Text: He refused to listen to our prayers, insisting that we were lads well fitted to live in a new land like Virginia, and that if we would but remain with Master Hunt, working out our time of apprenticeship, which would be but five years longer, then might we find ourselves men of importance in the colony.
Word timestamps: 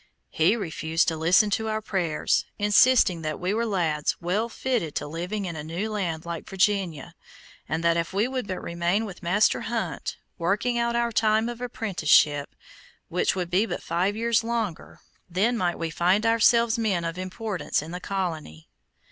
He 0.31 0.55
refused 0.55 1.07
to 1.09 1.15
listen 1.15 1.51
to 1.51 1.67
our 1.69 1.79
prayers, 1.79 2.47
insisting 2.57 3.21
that 3.21 3.39
we 3.39 3.53
were 3.53 3.67
lads 3.67 4.15
well 4.19 4.49
fitted 4.49 4.95
to 4.95 5.05
live 5.05 5.31
in 5.31 5.45
a 5.55 5.63
new 5.63 5.91
land 5.91 6.25
like 6.25 6.49
Virginia, 6.49 7.13
and 7.69 7.83
that 7.83 7.97
if 7.97 8.11
we 8.11 8.27
would 8.27 8.47
but 8.47 8.63
remain 8.63 9.05
with 9.05 9.21
Master 9.21 9.61
Hunt, 9.61 10.17
working 10.39 10.79
out 10.79 10.95
our 10.95 11.11
time 11.11 11.47
of 11.47 11.61
apprenticeship, 11.61 12.55
which 13.09 13.35
would 13.35 13.51
be 13.51 13.67
but 13.67 13.83
five 13.83 14.15
years 14.15 14.43
longer, 14.43 15.01
then 15.29 15.55
might 15.55 15.77
we 15.77 15.91
find 15.91 16.25
ourselves 16.25 16.79
men 16.79 17.05
of 17.05 17.19
importance 17.19 17.83
in 17.83 17.91
the 17.91 17.99
colony. 17.99 18.67